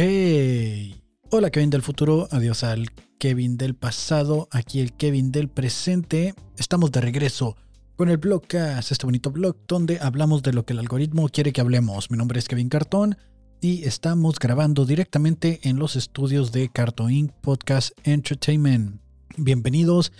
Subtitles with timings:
[0.00, 1.02] Hey,
[1.32, 2.86] hola Kevin del futuro, adiós al
[3.18, 6.36] Kevin del pasado, aquí el Kevin del presente.
[6.56, 7.56] Estamos de regreso
[7.96, 11.60] con el blogcast, este bonito blog donde hablamos de lo que el algoritmo quiere que
[11.60, 12.12] hablemos.
[12.12, 13.16] Mi nombre es Kevin Cartón
[13.60, 17.32] y estamos grabando directamente en los estudios de Cartoon Inc.
[17.32, 19.00] Podcast Entertainment.
[19.36, 20.12] Bienvenidos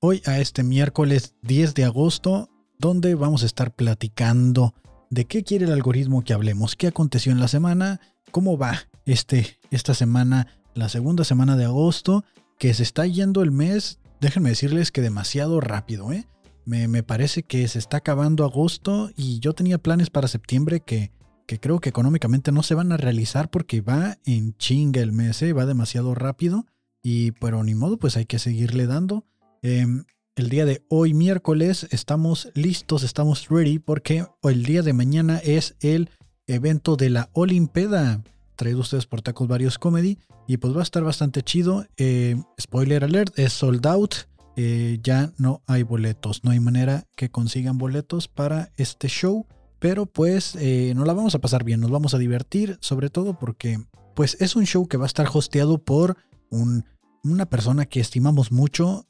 [0.00, 2.48] hoy a este miércoles 10 de agosto
[2.78, 4.72] donde vamos a estar platicando
[5.10, 9.58] de qué quiere el algoritmo que hablemos, qué aconteció en la semana, cómo va este,
[9.70, 12.24] esta semana, la segunda semana de agosto,
[12.58, 16.26] que se está yendo el mes, déjenme decirles que demasiado rápido, ¿eh?
[16.64, 21.12] Me, parece que se está acabando agosto y yo tenía planes para septiembre que,
[21.46, 25.40] que creo que económicamente no se van a realizar porque va en chinga el mes,
[25.42, 25.52] ¿eh?
[25.52, 26.66] va demasiado rápido
[27.04, 29.24] y pero ni modo, pues hay que seguirle dando.
[29.62, 35.38] Em, el día de hoy, miércoles, estamos listos, estamos ready porque el día de mañana
[35.38, 36.10] es el
[36.48, 38.24] evento de la Olimpeda
[38.56, 40.18] traído ustedes por Tacos Varios Comedy.
[40.46, 41.86] Y pues va a estar bastante chido.
[41.96, 44.14] Eh, spoiler alert, es sold out.
[44.56, 46.42] Eh, ya no hay boletos.
[46.44, 49.46] No hay manera que consigan boletos para este show.
[49.78, 52.78] Pero pues eh, nos la vamos a pasar bien, nos vamos a divertir.
[52.80, 53.78] Sobre todo porque
[54.14, 56.16] pues es un show que va a estar hosteado por
[56.50, 59.04] una persona que estimamos mucho,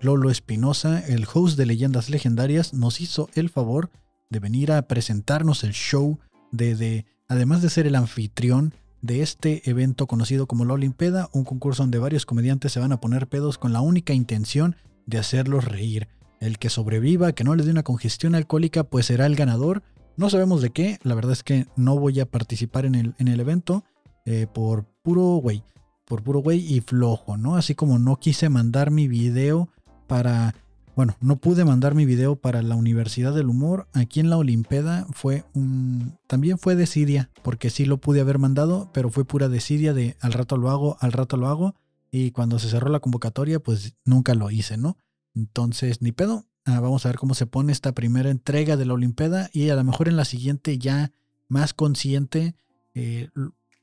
[0.00, 3.90] Lolo Espinosa, el host de Leyendas Legendarias, nos hizo el favor
[4.32, 6.18] de venir a presentarnos el show,
[6.52, 11.44] de, de además de ser el anfitrión, de este evento conocido como la Olimpeda, un
[11.44, 15.64] concurso donde varios comediantes se van a poner pedos con la única intención de hacerlos
[15.64, 16.08] reír.
[16.40, 19.82] El que sobreviva, que no les dé una congestión alcohólica, pues será el ganador.
[20.16, 23.28] No sabemos de qué, la verdad es que no voy a participar en el, en
[23.28, 23.84] el evento
[24.24, 25.64] eh, por puro güey,
[26.04, 27.56] por puro güey y flojo, ¿no?
[27.56, 29.68] Así como no quise mandar mi video
[30.06, 30.54] para
[30.94, 33.88] bueno, no pude mandar mi video para la Universidad del Humor.
[33.94, 36.18] Aquí en la Olimpeda fue un...
[36.26, 40.32] También fue desidia, porque sí lo pude haber mandado, pero fue pura desidia de al
[40.32, 41.74] rato lo hago, al rato lo hago.
[42.10, 44.98] Y cuando se cerró la convocatoria, pues nunca lo hice, ¿no?
[45.34, 46.44] Entonces, ni pedo.
[46.66, 49.74] Ah, vamos a ver cómo se pone esta primera entrega de la Olimpeda y a
[49.74, 51.10] lo mejor en la siguiente ya
[51.48, 52.54] más consciente,
[52.94, 53.30] eh,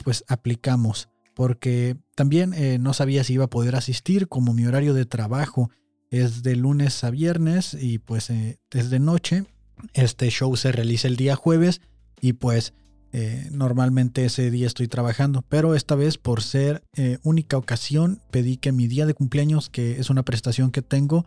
[0.03, 1.09] pues aplicamos.
[1.33, 5.71] Porque también eh, no sabía si iba a poder asistir como mi horario de trabajo
[6.09, 9.45] es de lunes a viernes y pues eh, es de noche.
[9.93, 11.81] Este show se realiza el día jueves
[12.19, 12.73] y pues
[13.11, 18.57] eh, normalmente ese día estoy trabajando, pero esta vez por ser eh, única ocasión pedí
[18.57, 21.25] que mi día de cumpleaños, que es una prestación que tengo,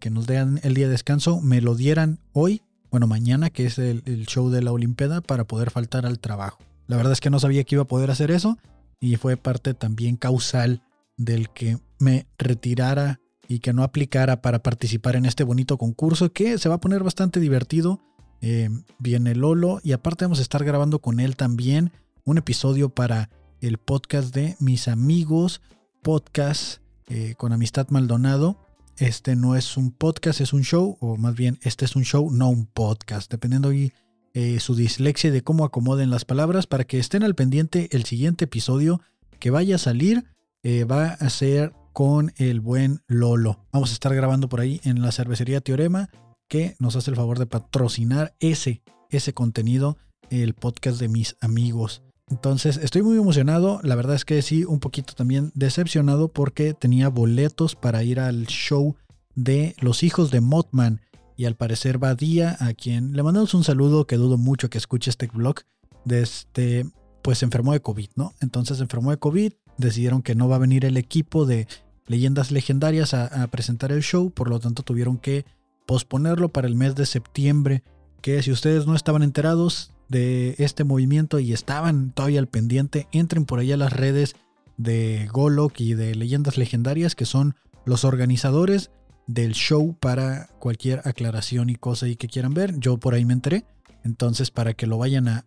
[0.00, 3.76] que nos den el día de descanso, me lo dieran hoy, bueno mañana, que es
[3.76, 6.60] el, el show de la Olimpeda, para poder faltar al trabajo.
[6.86, 8.56] La verdad es que no sabía que iba a poder hacer eso
[9.00, 10.80] y fue parte también causal
[11.18, 16.58] del que me retirara y que no aplicara para participar en este bonito concurso que
[16.58, 18.00] se va a poner bastante divertido.
[18.40, 18.68] Eh,
[18.98, 21.92] viene Lolo y aparte vamos a estar grabando con él también
[22.24, 23.30] un episodio para
[23.60, 25.62] el podcast de mis amigos,
[26.02, 28.58] podcast eh, con Amistad Maldonado.
[28.98, 32.30] Este no es un podcast, es un show, o más bien este es un show,
[32.30, 33.92] no un podcast, dependiendo de
[34.34, 38.44] eh, su dislexia de cómo acomoden las palabras para que estén al pendiente el siguiente
[38.44, 39.00] episodio
[39.38, 40.24] que vaya a salir.
[40.64, 43.58] va a ser con el buen Lolo.
[43.72, 46.10] Vamos a estar grabando por ahí en la cervecería Teorema,
[46.46, 49.96] que nos hace el favor de patrocinar ese, ese contenido,
[50.28, 52.02] el podcast de mis amigos.
[52.28, 57.08] Entonces estoy muy emocionado, la verdad es que sí, un poquito también decepcionado porque tenía
[57.08, 58.96] boletos para ir al show
[59.34, 61.00] de Los Hijos de Mothman
[61.34, 64.76] y al parecer va día a quien le mandamos un saludo que dudo mucho que
[64.76, 65.60] escuche este blog,
[66.04, 66.84] de este,
[67.22, 68.34] pues se enfermó de COVID, ¿no?
[68.42, 71.66] Entonces se enfermó de COVID, decidieron que no va a venir el equipo de
[72.06, 75.44] leyendas legendarias a, presentar el show, por lo tanto tuvieron que
[75.86, 77.82] posponerlo para el mes de septiembre,
[78.20, 83.44] que si ustedes no estaban enterados de este movimiento y estaban todavía al pendiente, entren
[83.44, 84.36] por allá a las redes
[84.76, 88.90] de Golok y de Leyendas Legendarias, que son los organizadores
[89.26, 92.78] del show para cualquier aclaración y cosa y que quieran ver.
[92.78, 93.64] Yo por ahí me enteré.
[94.04, 95.44] Entonces, para que lo vayan a,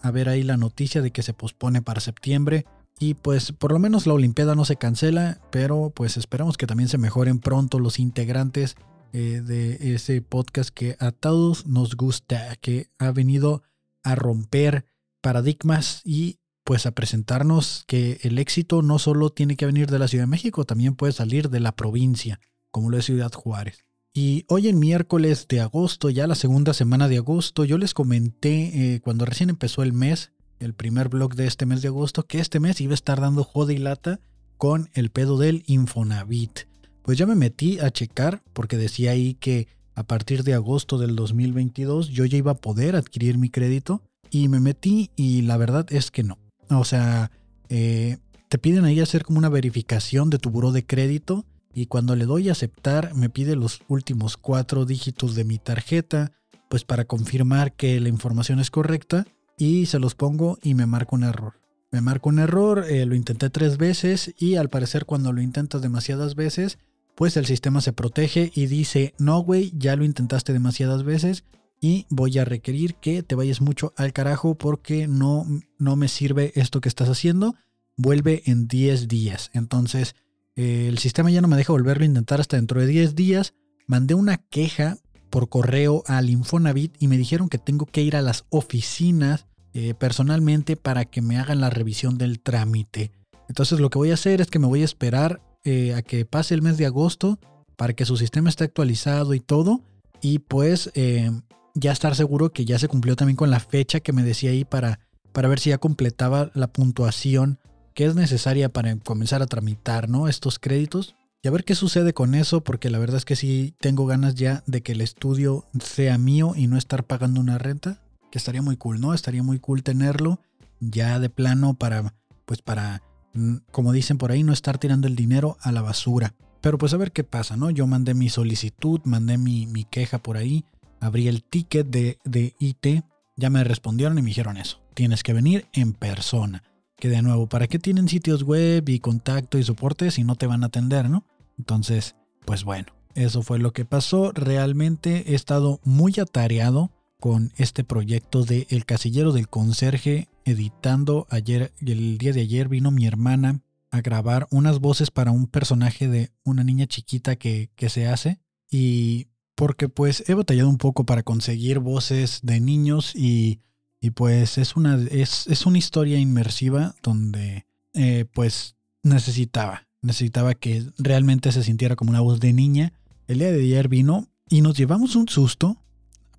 [0.00, 2.64] a ver ahí la noticia de que se pospone para septiembre,
[2.98, 6.88] y pues por lo menos la Olimpiada no se cancela, pero pues esperamos que también
[6.88, 8.76] se mejoren pronto los integrantes
[9.12, 13.62] eh, de ese podcast que a todos nos gusta, que ha venido
[14.02, 14.86] a romper
[15.20, 20.08] paradigmas y pues a presentarnos que el éxito no solo tiene que venir de la
[20.08, 22.40] Ciudad de México, también puede salir de la provincia,
[22.70, 23.84] como lo es Ciudad Juárez.
[24.12, 28.94] Y hoy en miércoles de agosto, ya la segunda semana de agosto, yo les comenté
[28.94, 32.40] eh, cuando recién empezó el mes el primer blog de este mes de agosto, que
[32.40, 34.20] este mes iba a estar dando joda y lata
[34.56, 36.60] con el pedo del Infonavit.
[37.02, 41.16] Pues ya me metí a checar porque decía ahí que a partir de agosto del
[41.16, 45.86] 2022 yo ya iba a poder adquirir mi crédito y me metí y la verdad
[45.90, 46.38] es que no.
[46.68, 47.30] O sea,
[47.68, 48.18] eh,
[48.48, 52.24] te piden ahí hacer como una verificación de tu buro de crédito y cuando le
[52.24, 56.32] doy a aceptar me pide los últimos cuatro dígitos de mi tarjeta,
[56.68, 59.26] pues para confirmar que la información es correcta
[59.56, 61.54] y se los pongo y me marca un error.
[61.90, 65.82] Me marca un error, eh, lo intenté tres veces y al parecer cuando lo intentas
[65.82, 66.78] demasiadas veces,
[67.14, 71.44] pues el sistema se protege y dice, no güey, ya lo intentaste demasiadas veces
[71.80, 75.46] y voy a requerir que te vayas mucho al carajo porque no,
[75.78, 77.54] no me sirve esto que estás haciendo.
[77.96, 79.50] Vuelve en 10 días.
[79.54, 80.16] Entonces,
[80.56, 83.54] eh, el sistema ya no me deja volverlo a intentar hasta dentro de 10 días.
[83.86, 84.98] Mandé una queja
[85.36, 89.44] por correo al Infonavit y me dijeron que tengo que ir a las oficinas
[89.74, 93.12] eh, personalmente para que me hagan la revisión del trámite.
[93.46, 96.24] Entonces lo que voy a hacer es que me voy a esperar eh, a que
[96.24, 97.38] pase el mes de agosto
[97.76, 99.82] para que su sistema esté actualizado y todo.
[100.22, 101.30] Y pues eh,
[101.74, 104.64] ya estar seguro que ya se cumplió también con la fecha que me decía ahí
[104.64, 105.00] para,
[105.32, 107.58] para ver si ya completaba la puntuación
[107.92, 110.28] que es necesaria para comenzar a tramitar ¿no?
[110.28, 111.14] estos créditos.
[111.46, 114.34] Y a ver qué sucede con eso, porque la verdad es que sí tengo ganas
[114.34, 118.00] ya de que el estudio sea mío y no estar pagando una renta,
[118.32, 119.14] que estaría muy cool, ¿no?
[119.14, 120.40] Estaría muy cool tenerlo
[120.80, 122.14] ya de plano para,
[122.46, 123.00] pues para,
[123.34, 126.34] mm, como dicen por ahí, no estar tirando el dinero a la basura.
[126.62, 127.70] Pero pues a ver qué pasa, ¿no?
[127.70, 130.64] Yo mandé mi solicitud, mandé mi, mi queja por ahí,
[130.98, 133.04] abrí el ticket de, de IT,
[133.36, 136.64] ya me respondieron y me dijeron eso, tienes que venir en persona.
[136.96, 140.48] Que de nuevo, ¿para qué tienen sitios web y contacto y soporte si no te
[140.48, 141.24] van a atender, no?
[141.58, 144.32] Entonces, pues bueno, eso fue lo que pasó.
[144.32, 151.72] Realmente he estado muy atareado con este proyecto de El Casillero del Conserje, editando ayer,
[151.80, 153.60] el día de ayer vino mi hermana
[153.90, 158.38] a grabar unas voces para un personaje de una niña chiquita que, que se hace.
[158.70, 163.60] Y porque pues he batallado un poco para conseguir voces de niños y
[164.00, 170.84] y pues es una, es, es una historia inmersiva donde eh, pues necesitaba, necesitaba que
[170.98, 172.92] realmente se sintiera como una voz de niña.
[173.26, 175.76] El día de ayer vino y nos llevamos un susto,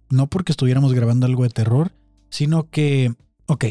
[0.10, 1.92] no porque estuviéramos grabando algo de terror,
[2.30, 3.14] sino que,
[3.46, 3.66] ok,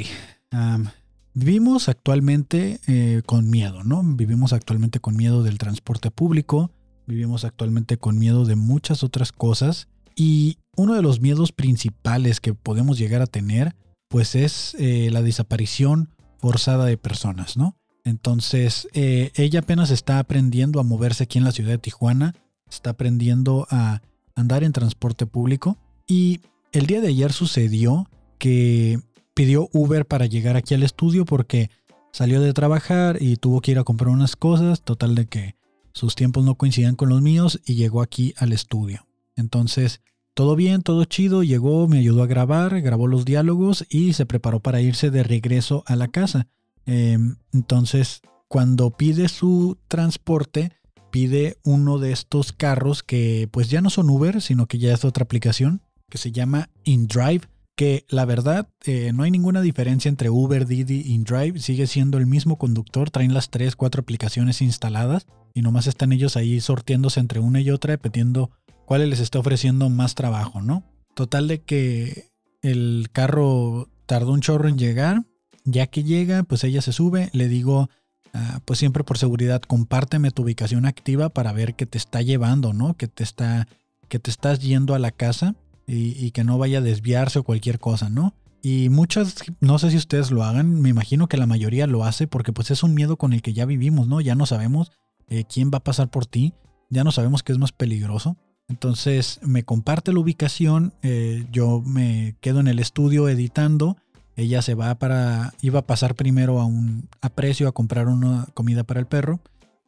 [1.32, 4.02] vivimos actualmente eh, con miedo, ¿no?
[4.04, 6.70] Vivimos actualmente con miedo del transporte público,
[7.06, 12.52] vivimos actualmente con miedo de muchas otras cosas y uno de los miedos principales que
[12.52, 13.74] podemos llegar a tener
[14.08, 17.76] pues es eh, la desaparición forzada de personas, ¿no?
[18.06, 22.36] Entonces, eh, ella apenas está aprendiendo a moverse aquí en la ciudad de Tijuana,
[22.70, 24.00] está aprendiendo a
[24.36, 25.76] andar en transporte público
[26.06, 28.08] y el día de ayer sucedió
[28.38, 29.00] que
[29.34, 31.68] pidió Uber para llegar aquí al estudio porque
[32.12, 35.56] salió de trabajar y tuvo que ir a comprar unas cosas, total de que
[35.92, 39.04] sus tiempos no coincidían con los míos y llegó aquí al estudio.
[39.34, 40.00] Entonces,
[40.32, 44.60] todo bien, todo chido, llegó, me ayudó a grabar, grabó los diálogos y se preparó
[44.60, 46.46] para irse de regreso a la casa.
[46.86, 50.72] Em, entonces, cuando pide su transporte,
[51.10, 55.04] pide uno de estos carros que pues ya no son Uber, sino que ya es
[55.04, 57.42] otra aplicación que se llama InDrive,
[57.74, 62.26] que la verdad eh, no hay ninguna diferencia entre Uber, Didi InDrive, sigue siendo el
[62.26, 67.40] mismo conductor, traen las tres, cuatro aplicaciones instaladas y nomás están ellos ahí sortiéndose entre
[67.40, 68.50] una y otra, dependiendo
[68.86, 70.84] cuáles les está ofreciendo más trabajo, ¿no?
[71.14, 72.30] Total de que
[72.62, 75.24] el carro tardó un chorro en llegar,
[75.66, 77.90] ya que llega, pues ella se sube, le digo,
[78.32, 82.72] ah, pues siempre por seguridad, compárteme tu ubicación activa para ver que te está llevando,
[82.72, 82.96] ¿no?
[82.96, 83.68] Que te está,
[84.08, 85.56] que te estás yendo a la casa
[85.86, 88.34] y, que no vaya a desviarse o cualquier cosa, ¿no?
[88.62, 92.26] Y muchas, no sé si ustedes lo hagan, me imagino que la mayoría lo hace
[92.26, 94.20] porque pues es un miedo con el que ya vivimos, ¿no?
[94.20, 94.90] Ya no sabemos
[95.28, 96.54] eh, quién va a pasar por ti,
[96.90, 98.36] ya no sabemos qué es más peligroso.
[98.68, 103.96] Entonces me comparte la ubicación, eh, yo me quedo en el estudio editando,
[104.36, 108.84] ella se va para, iba a pasar primero a un aprecio a comprar una comida
[108.84, 109.40] para el perro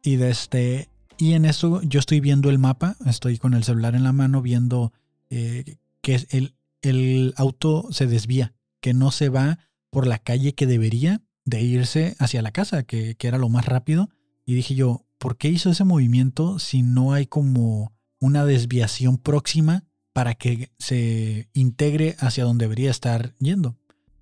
[0.03, 3.95] y desde este, y en eso yo estoy viendo el mapa, estoy con el celular
[3.95, 4.93] en la mano viendo
[5.29, 10.65] eh, que el, el auto se desvía, que no se va por la calle que
[10.65, 14.09] debería de irse hacia la casa, que, que era lo más rápido.
[14.45, 19.85] Y dije yo, ¿por qué hizo ese movimiento si no hay como una desviación próxima
[20.13, 23.77] para que se integre hacia donde debería estar yendo.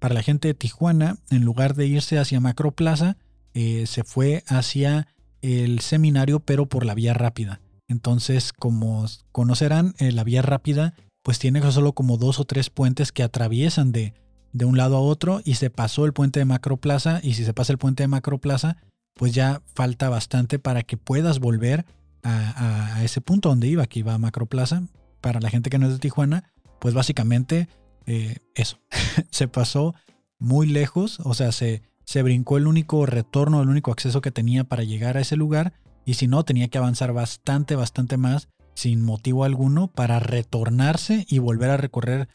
[0.07, 3.17] Para la gente de Tijuana, en lugar de irse hacia Macroplaza,
[3.53, 5.05] eh, se fue hacia
[5.41, 7.59] el seminario, pero por la vía rápida.
[7.89, 13.11] Entonces, como conocerán, eh, la vía rápida pues tiene solo como dos o tres puentes
[13.11, 14.13] que atraviesan de,
[14.53, 17.53] de un lado a otro y se pasó el puente de Macroplaza y si se
[17.53, 18.77] pasa el puente de Macroplaza,
[19.13, 21.85] pues ya falta bastante para que puedas volver
[22.23, 24.83] a, ese punto donde iba, que iba a Macroplaza.
[25.19, 26.45] Para la gente que no es de Tijuana,
[26.79, 27.67] pues básicamente
[28.07, 28.79] eh, eso.
[29.29, 29.93] se pasó
[30.39, 34.63] muy lejos, o sea, se se brincó el único retorno, el único acceso que tenía
[34.63, 35.73] para llegar a ese lugar
[36.05, 41.39] y si no tenía que avanzar bastante, bastante más sin motivo alguno para retornarse y
[41.39, 42.29] volver a recorrer,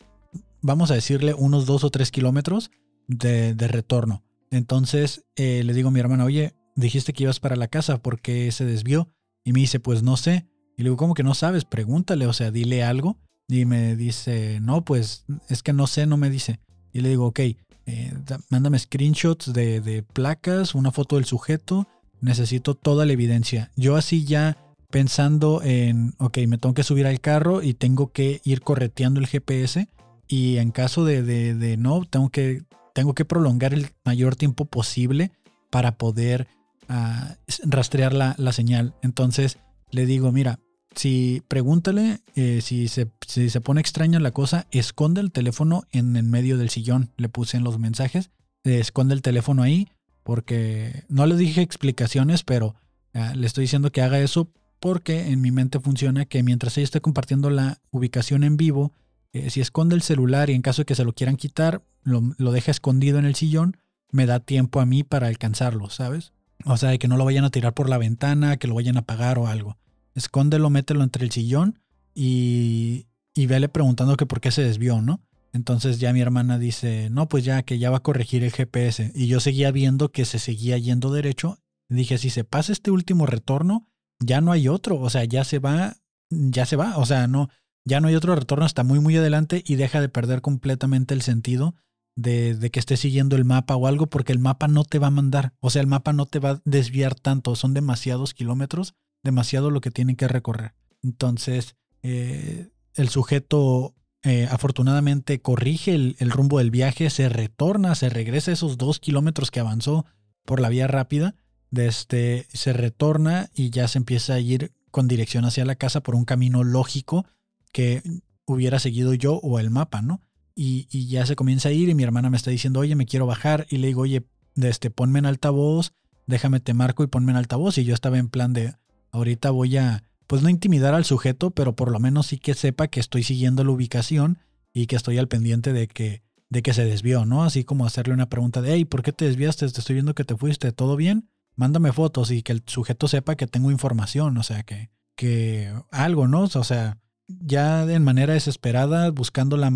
[0.60, 2.70] vamos a decirle, unos dos o tres kilómetros
[3.08, 4.22] de, retorno.
[4.50, 8.20] Entonces eh, le digo a mi hermana, oye, dijiste que ibas para la casa, ¿por
[8.20, 9.08] qué se desvió?
[9.42, 10.48] Y me dice, pues no sé.
[10.76, 11.64] Y le digo, ¿cómo que no sabes?
[11.64, 13.18] Pregúntale, o sea, dile algo.
[13.52, 16.58] Y me dice, no, pues es que no sé, no me dice.
[16.90, 17.40] Y le digo, ok,
[17.84, 18.14] eh,
[18.48, 21.86] mándame screenshots de, de, placas, una foto del sujeto,
[22.22, 23.70] necesito toda la evidencia.
[23.76, 24.56] Yo así ya
[24.88, 29.26] pensando en, ok, me tengo que subir al carro y tengo que ir correteando el
[29.26, 29.86] GPS
[30.28, 32.62] y en caso de, de, no, tengo que,
[32.94, 35.30] tengo que prolongar el mayor tiempo posible
[35.68, 36.48] para poder
[36.88, 38.94] ah, rastrear la, la, señal.
[39.02, 39.58] Entonces
[39.90, 40.58] le digo, mira,
[40.94, 46.24] si pregúntale, eh, si, se, se pone extraña la cosa, esconde el teléfono en el
[46.24, 47.10] medio del sillón.
[47.16, 48.30] Le puse en los mensajes,
[48.64, 49.88] eh, esconde el teléfono ahí,
[50.22, 52.74] porque no le dije explicaciones, pero
[53.14, 54.48] ah, le estoy diciendo que haga eso
[54.80, 58.92] porque en mi mente funciona que mientras ella esté compartiendo la ubicación en vivo,
[59.32, 62.22] eh, si esconde el celular y en caso de que se lo quieran quitar, lo,
[62.36, 63.76] lo deja escondido en el sillón,
[64.10, 66.32] me da tiempo a mí para alcanzarlo, ¿sabes?
[66.64, 68.96] O sea, de que no lo vayan a tirar por la ventana, que lo vayan
[68.96, 69.76] a apagar o algo
[70.14, 71.78] escóndelo, mételo entre el sillón
[72.14, 75.20] y, y vele preguntando que por qué se desvió, ¿no?
[75.52, 79.12] Entonces ya mi hermana dice, no, pues ya que ya va a corregir el GPS.
[79.14, 81.58] Y yo seguía viendo que se seguía yendo derecho.
[81.88, 83.86] Dije, si se pasa este último retorno,
[84.18, 84.98] ya no hay otro.
[84.98, 85.96] O sea, ya se va,
[86.30, 86.96] ya se va.
[86.96, 87.50] O sea, no,
[87.84, 91.20] ya no hay otro retorno hasta muy, muy adelante y deja de perder completamente el
[91.20, 91.74] sentido
[92.16, 95.08] de, de, que esté siguiendo el mapa o algo, porque el mapa no te va
[95.08, 95.52] a mandar.
[95.60, 97.56] O sea, el mapa no te va a desviar tanto.
[97.56, 100.74] Son demasiados kilómetros demasiado lo que tienen que recorrer.
[101.02, 108.52] Entonces, eh, el sujeto eh, afortunadamente corrige el, rumbo del viaje, se retorna, se regresa
[108.52, 110.04] esos dos kilómetros que avanzó
[110.44, 111.34] por la vía rápida,
[111.72, 116.14] este, se retorna y ya se empieza a ir con dirección hacia la casa por
[116.14, 117.26] un camino lógico
[117.72, 118.02] que
[118.44, 120.20] hubiera seguido yo o el mapa, ¿no?
[120.54, 123.06] Y, y, ya se comienza a ir y mi hermana me está diciendo, oye, me
[123.06, 124.26] quiero bajar y le digo, oye,
[124.56, 125.94] este, ponme en altavoz,
[126.26, 128.74] déjame te marco y ponme en altavoz y yo estaba en plan de,
[129.12, 132.88] Ahorita voy a, pues no intimidar al sujeto, pero por lo menos sí que sepa
[132.88, 134.38] que estoy siguiendo la ubicación
[134.72, 137.44] y que estoy al pendiente de que, de que se desvió, ¿no?
[137.44, 139.68] Así como hacerle una pregunta de, hey, ¿por qué te desviaste?
[139.68, 141.28] Te estoy viendo que te fuiste, ¿todo bien?
[141.54, 146.26] Mándame fotos y que el sujeto sepa que tengo información, o sea, que, que algo,
[146.26, 146.44] ¿no?
[146.44, 149.70] O sea, ya en manera desesperada, buscando la,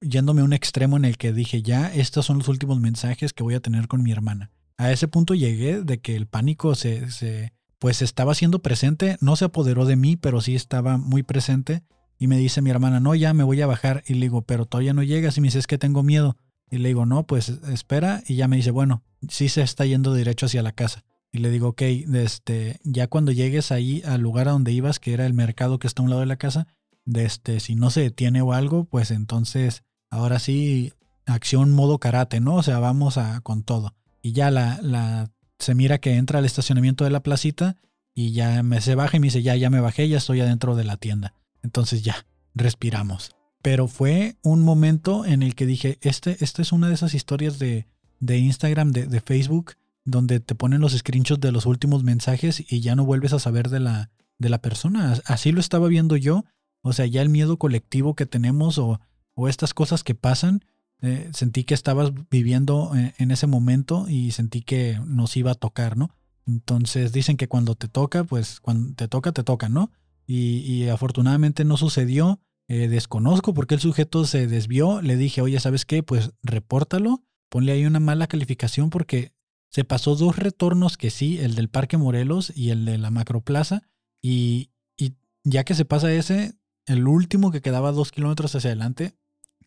[0.00, 3.42] yéndome a un extremo en el que dije, ya, estos son los últimos mensajes que
[3.42, 4.50] voy a tener con mi hermana.
[4.78, 9.46] A ese punto llegué de que el pánico se, pues estaba siendo presente, no se
[9.46, 11.82] apoderó de mí, pero sí estaba muy presente.
[12.18, 14.02] Y me dice mi hermana, no, ya me voy a bajar.
[14.06, 15.36] Y le digo, pero todavía no llegas.
[15.36, 16.36] Y me dice, es que tengo miedo.
[16.70, 18.22] Y le digo, no, pues espera.
[18.26, 21.04] Y ya me dice, bueno, sí se está yendo derecho hacia la casa.
[21.30, 21.82] Y le digo, ok,
[22.14, 25.86] este, ya cuando llegues ahí al lugar a donde ibas, que era el mercado que
[25.86, 26.66] está a un lado de la casa,
[27.04, 30.92] de este, si no se detiene o algo, pues entonces, ahora sí,
[31.26, 32.54] acción modo karate, ¿no?
[32.54, 33.94] O sea, vamos a con todo.
[34.22, 37.76] Y ya la, la se mira que entra al estacionamiento de la placita
[38.14, 40.74] y ya me se baja y me dice, ya, ya me bajé, ya estoy adentro
[40.74, 41.34] de la tienda.
[41.62, 43.32] Entonces ya, respiramos.
[43.62, 47.58] Pero fue un momento en el que dije, este, esta es una de esas historias
[47.58, 47.86] de,
[48.20, 52.80] de Instagram, de, de, Facebook, donde te ponen los screenshots de los últimos mensajes y
[52.80, 55.20] ya no vuelves a saber de la, de la persona.
[55.24, 56.44] Así lo estaba viendo yo.
[56.80, 59.00] O sea, ya el miedo colectivo que tenemos o,
[59.34, 60.64] o estas cosas que pasan,
[61.02, 65.56] eh, sentí que estabas viviendo eh, en, ese momento y sentí que nos iba a
[65.56, 66.10] tocar, ¿no?
[66.46, 69.90] Entonces dicen que cuando te toca, pues cuando te toca, te toca, ¿no?
[70.26, 72.40] Y, afortunadamente no sucedió.
[72.68, 75.00] Eh, desconozco por qué el sujeto se desvió.
[75.02, 76.02] Le dije, oye, ¿sabes qué?
[76.02, 79.32] Pues repórtalo, ponle ahí una mala calificación porque
[79.70, 83.82] se pasó dos retornos que sí, el del Parque Morelos y el de la Macroplaza.
[84.20, 86.54] Y, y ya que se pasa ese,
[86.86, 89.16] el último que quedaba dos kilómetros hacia adelante,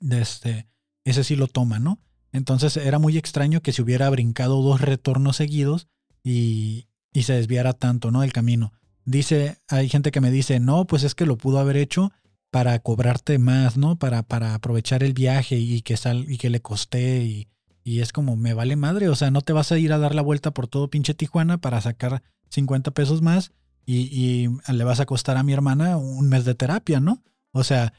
[0.02, 0.68] este,
[1.04, 2.00] ese sí lo toma, ¿no?
[2.32, 5.88] Entonces era muy extraño que se hubiera brincado dos retornos seguidos
[6.24, 8.24] y, y se desviara tanto, ¿no?
[8.24, 8.74] El camino.
[9.06, 12.12] Dice, hay gente que me dice, no, pues es que lo pudo haber hecho
[12.52, 13.98] para cobrarte más, ¿no?
[13.98, 17.48] Para, para aprovechar el viaje y que, sal, y que le costé y,
[17.84, 20.14] y es como, me vale madre, o sea, no te vas a ir a dar
[20.14, 23.52] la vuelta por todo pinche Tijuana para sacar 50 pesos más
[23.86, 27.24] y, y le vas a costar a mi hermana un mes de terapia, ¿no?
[27.52, 27.94] O sea,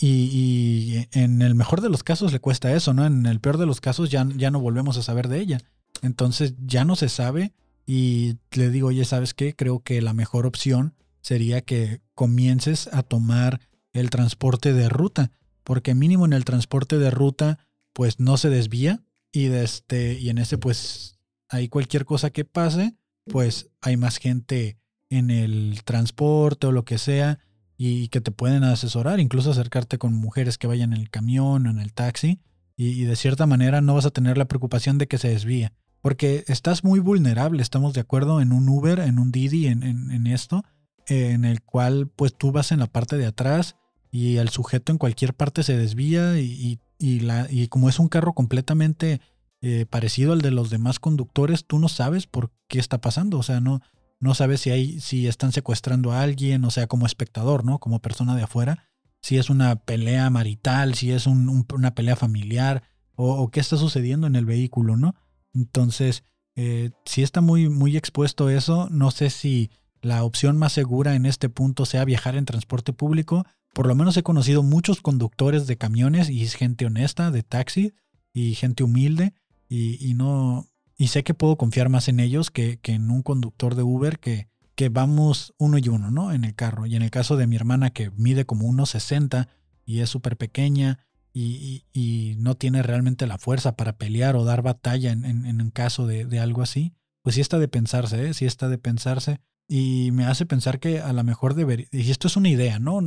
[0.00, 3.06] y, en el mejor de los casos le cuesta eso, ¿no?
[3.06, 5.60] En el peor de los casos ya, ya no volvemos a saber de ella.
[6.02, 7.52] Entonces ya no se sabe
[7.86, 9.54] y le digo, oye, ¿sabes qué?
[9.54, 13.60] Creo que la mejor opción sería que comiences a tomar
[13.92, 15.32] el transporte de ruta,
[15.64, 17.58] porque mínimo en el transporte de ruta
[17.92, 19.02] pues no se desvía
[19.32, 24.18] Y, de este, y en ese, pues, ahí cualquier cosa que pase, pues hay más
[24.18, 24.78] gente
[25.10, 27.38] en el transporte o lo que sea
[27.76, 31.70] y que te pueden asesorar, incluso acercarte con mujeres que vayan en el camión o
[31.70, 32.40] en el taxi
[32.76, 35.70] y, de cierta manera no vas a tener la preocupación de que se desvíe,
[36.02, 40.26] porque estás muy vulnerable, estamos de acuerdo en un Uber, en un Didi, en, en,
[40.26, 40.62] esto,
[41.06, 43.76] en el cual pues tú vas en la parte de atrás
[44.10, 48.08] y el sujeto en cualquier parte se desvía y, y, la, y como es un
[48.08, 49.20] carro completamente
[49.62, 53.42] eh, parecido al de los demás conductores, tú no sabes por qué está pasando, o
[53.42, 53.80] sea, no,
[54.18, 57.78] no sabes si, hay, si están secuestrando a alguien, o sea, como espectador, ¿no?
[57.78, 58.88] Como persona de afuera,
[59.20, 62.82] si es una pelea marital, si es una pelea familiar,
[63.16, 65.14] o, qué está sucediendo en el vehículo, ¿no?
[65.54, 66.22] Entonces,
[66.54, 69.70] eh, si está muy, muy expuesto eso, no sé si
[70.02, 73.46] la opción más segura en este punto sea viajar en transporte público.
[73.72, 77.94] Por lo menos he conocido muchos conductores de camiones y gente honesta, de taxi
[78.32, 79.34] y gente humilde.
[79.68, 83.82] Y no, y sé que puedo confiar más en ellos que, en un conductor de
[83.82, 86.32] Uber que, que vamos uno y uno, ¿no?
[86.32, 86.86] En el carro.
[86.86, 89.48] Y en el caso de mi hermana que mide como 1,60
[89.84, 95.12] y es súper pequeña y, no tiene realmente la fuerza para pelear o dar batalla
[95.12, 98.34] en, en, un caso de, algo así, pues sí está de pensarse, ¿eh?
[98.34, 99.40] Sí está de pensarse.
[99.68, 103.00] Y me hace pensar que a lo mejor debería, y esto es una idea, ¿no?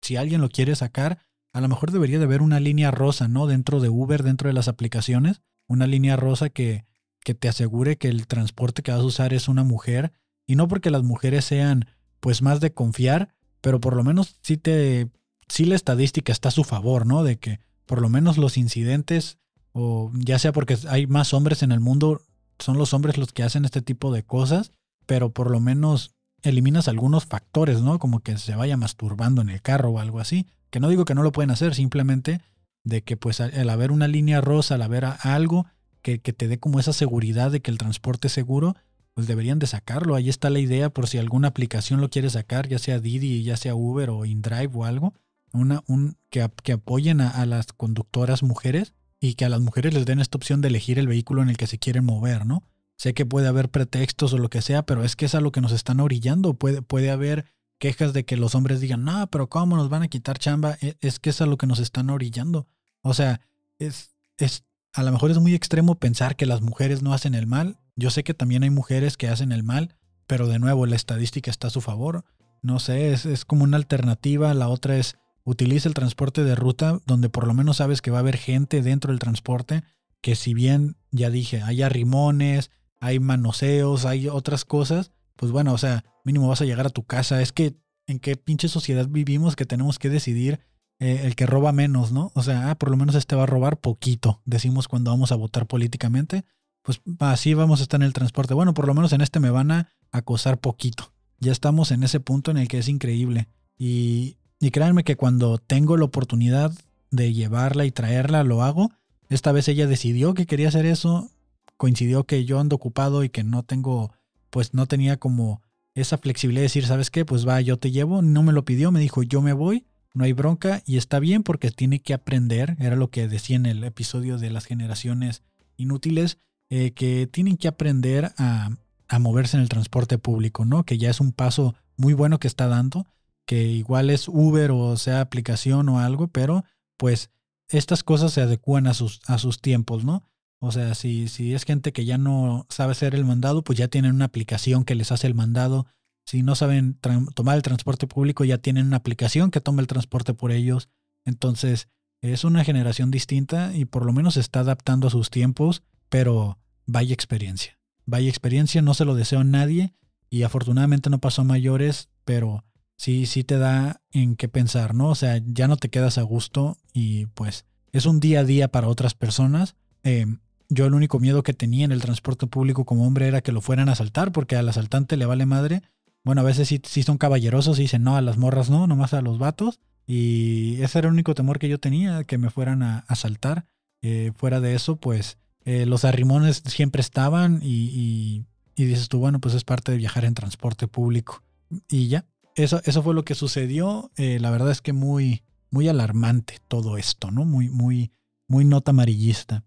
[0.00, 1.18] Si alguien lo quiere sacar,
[1.52, 3.46] a lo mejor debería de haber una línea rosa, ¿no?
[3.46, 6.86] Dentro de Uber, dentro de las aplicaciones, una línea rosa que,
[7.24, 10.12] que te asegure que el transporte que vas a usar es una mujer.
[10.46, 11.86] Y no porque las mujeres sean
[12.20, 15.08] pues más de confiar, pero por lo menos sí te
[15.48, 17.22] sí la estadística está a su favor, ¿no?
[17.22, 19.38] De que por lo menos los incidentes
[19.72, 22.22] o ya sea porque hay más hombres en el mundo,
[22.58, 24.72] son los hombres los que hacen este tipo de cosas,
[25.06, 27.98] pero por lo menos eliminas algunos factores, ¿no?
[27.98, 31.14] Como que se vaya masturbando en el carro o algo así, que no digo que
[31.14, 32.40] no lo pueden hacer, simplemente
[32.84, 35.66] de que pues al haber una línea rosa, al haber algo,
[36.02, 38.76] que, te dé como esa seguridad de que el transporte es seguro,
[39.14, 40.14] pues deberían de sacarlo.
[40.14, 43.56] Ahí está la idea por si alguna aplicación lo quiere sacar, ya sea Didi, ya
[43.56, 45.14] sea Uber o InDrive o algo,
[45.52, 50.06] una, un, que, que apoyen a, las conductoras mujeres y que a las mujeres les
[50.06, 52.62] den esta opción de elegir el vehículo en el que se quieren mover, ¿no?
[52.96, 55.52] Sé que puede haber pretextos o lo que sea, pero es que es a lo
[55.52, 56.54] que nos están orillando.
[56.54, 57.44] Puede, puede haber
[57.78, 60.76] quejas de que los hombres digan, no, pero ¿cómo nos van a quitar chamba?
[60.80, 62.66] E, es que es a lo que nos están orillando.
[63.02, 63.40] O sea,
[63.78, 67.46] es, es a lo mejor es muy extremo pensar que las mujeres no hacen el
[67.46, 67.78] mal.
[67.96, 69.94] Yo sé que también hay mujeres que hacen el mal,
[70.26, 72.24] pero de nuevo la estadística está a su favor.
[72.62, 74.52] No sé, es, como una alternativa.
[74.54, 78.18] La otra es utiliza el transporte de ruta donde por lo menos sabes que va
[78.18, 79.82] a haber gente dentro del transporte
[80.20, 82.70] que si bien ya dije, hay arrimones,
[83.00, 87.04] hay manoseos, hay otras cosas, pues bueno, o sea, mínimo vas a llegar a tu
[87.04, 87.40] casa.
[87.40, 90.60] Es que en qué pinche sociedad vivimos que tenemos que decidir
[91.00, 92.32] eh, el que roba menos, ¿no?
[92.34, 95.36] O sea, ah, por lo menos este va a robar poquito, decimos cuando vamos a
[95.36, 96.44] votar políticamente,
[96.82, 98.54] pues así vamos a estar en el transporte.
[98.54, 101.12] Bueno, por lo menos en este me van a acosar poquito.
[101.38, 103.46] Ya estamos en ese punto en el que es increíble.
[103.76, 106.72] Y, y créanme que cuando tengo la oportunidad
[107.10, 108.90] de llevarla y traerla, lo hago.
[109.28, 111.30] Esta vez ella decidió que quería hacer eso.
[111.76, 114.12] Coincidió que yo ando ocupado y que no tengo,
[114.50, 115.62] pues no tenía como
[115.94, 117.24] esa flexibilidad de decir, ¿sabes qué?
[117.24, 118.22] Pues va, yo te llevo.
[118.22, 121.42] No me lo pidió, me dijo, yo me voy no hay bronca y está bien
[121.42, 125.42] porque tiene que aprender, era lo que decía en el episodio de las generaciones
[125.76, 126.38] inútiles,
[126.70, 128.70] eh, que tienen que aprender a,
[129.08, 130.84] a, moverse en el transporte público, ¿no?
[130.84, 133.06] Que ya es un paso muy bueno que está dando,
[133.46, 136.64] que igual es Uber o sea aplicación o algo, pero
[136.98, 137.30] pues
[137.68, 140.24] estas cosas se adecúan a sus, a sus tiempos, ¿no?
[140.60, 143.88] O sea, si, si es gente que ya no sabe hacer el mandado, pues ya
[143.88, 145.86] tienen una aplicación que les hace el mandado
[146.28, 146.98] si no saben
[147.34, 150.90] tomar el transporte público, ya tienen una aplicación que toma el transporte por ellos.
[151.24, 151.88] Entonces,
[152.20, 156.58] es una generación distinta y por lo menos se está adaptando a sus tiempos, pero
[156.84, 157.78] vaya experiencia.
[158.04, 159.94] Vaya experiencia, no se lo deseo a nadie
[160.28, 162.62] y afortunadamente no pasó a mayores, pero
[162.98, 165.08] sí, sí te da en qué pensar, ¿no?
[165.08, 168.68] O sea, ya no te quedas a gusto y pues es un día a día
[168.68, 169.76] para otras personas.
[170.04, 170.26] Eh,
[170.68, 173.62] yo el único miedo que tenía en el transporte público como hombre era que lo
[173.62, 175.80] fueran a asaltar, porque al asaltante le vale madre
[176.24, 179.22] bueno, a veces sí, son caballerosos y dicen no, a las morras no, nomás a
[179.22, 179.80] los vatos.
[180.06, 183.66] Y ese era el único temor que yo tenía, que me fueran a asaltar.
[184.00, 189.40] Eh, fuera de eso, pues eh, los arrimones siempre estaban y, y, dices tú, bueno,
[189.40, 191.42] pues es parte de viajar en transporte público.
[191.90, 194.10] Y ya, eso, eso fue lo que sucedió.
[194.16, 197.44] Eh, la verdad es que muy, muy alarmante todo esto, ¿no?
[197.44, 198.12] Muy, muy,
[198.48, 199.64] muy nota amarillista.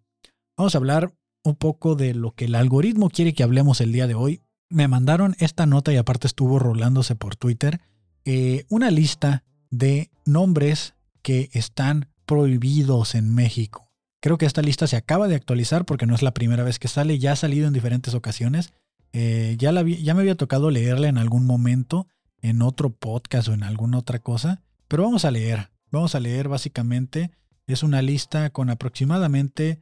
[0.57, 4.07] Vamos a hablar un poco de lo que el algoritmo quiere que hablemos el día
[4.07, 7.81] de hoy me mandaron esta nota y aparte estuvo rolándose por Twitter,
[8.25, 13.91] eh, una lista de nombres que están prohibidos en México.
[14.21, 16.87] Creo que esta lista se acaba de actualizar porque no es la primera vez que
[16.87, 18.73] sale, ya ha salido en diferentes ocasiones.
[19.13, 22.07] Eh, ya, la ya me había tocado leerla en algún momento,
[22.41, 25.71] en otro podcast o en alguna otra cosa, pero vamos a leer.
[25.91, 27.31] Vamos a leer básicamente,
[27.67, 29.81] es una lista con aproximadamente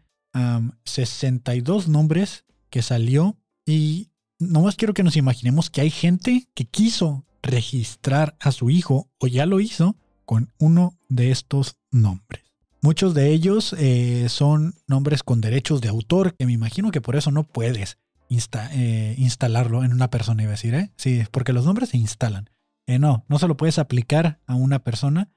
[0.83, 4.08] 62 nombres que salió y
[4.39, 9.27] nomás quiero que nos imaginemos que hay gente que quiso registrar a su hijo o
[9.27, 12.43] ya lo hizo con uno de estos nombres.
[12.81, 17.17] Muchos de ellos eh, son nombres con derechos de autor, que me imagino que por
[17.17, 17.97] eso no puedes
[18.29, 20.91] eh, instalarlo en una persona, iba a decir, ¿eh?
[20.95, 22.49] Sí, porque los nombres se instalan.
[22.87, 25.29] Eh, no, no se lo puedes aplicar a una persona.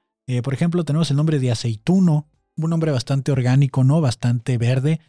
[0.43, 3.99] por ejemplo, tenemos el nombre de aceituno, un nombre bastante orgánico, ¿no?
[3.99, 5.01] Bastante verde,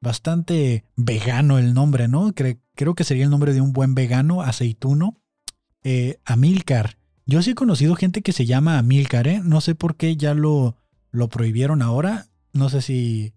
[0.00, 2.32] bastante vegano el nombre, ¿no?
[2.34, 5.20] creo que sería el nombre de un buen vegano, aceituno.
[6.24, 6.98] Amilcar.
[7.26, 9.40] Yo sí he conocido gente que se llama Amilcar, ¿eh?
[9.42, 10.76] No sé por qué ya lo
[11.16, 12.28] lo prohibieron ahora.
[12.52, 13.34] No sé si.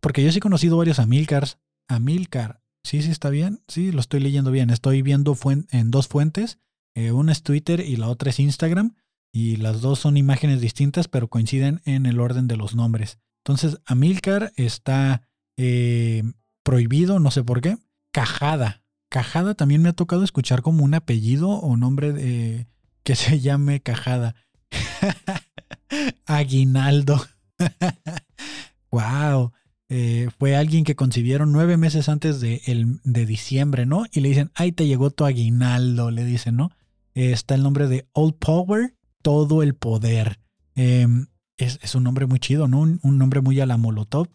[0.00, 1.58] Porque yo sí he conocido varios Amilcars.
[1.88, 2.62] Amilcar.
[2.84, 3.62] Sí, sí, está bien.
[3.66, 4.70] Sí, lo estoy leyendo bien.
[4.70, 5.36] Estoy viendo
[5.70, 6.58] en dos fuentes.
[6.94, 8.94] Eh, una es Twitter y la otra es Instagram.
[9.32, 13.18] Y las dos son imágenes distintas, pero coinciden en el orden de los nombres.
[13.44, 16.22] Entonces, Amilcar está eh,
[16.62, 17.76] prohibido, no sé por qué.
[18.12, 18.82] Cajada.
[19.08, 22.66] Cajada también me ha tocado escuchar como un apellido o nombre de,
[23.02, 24.34] que se llame Cajada.
[26.26, 27.24] Aguinaldo.
[28.90, 29.52] wow.
[29.88, 34.04] Eh, fue alguien que concibieron nueve meses antes de, el, de diciembre, ¿no?
[34.12, 36.72] Y le dicen, ay, te llegó tu aguinaldo, le dicen, ¿no?
[37.14, 40.40] Eh, está el nombre de All Power, todo el poder.
[40.74, 42.80] Em, es, un nombre muy chido, ¿no?
[42.80, 44.28] Un, nombre muy a la Molotov.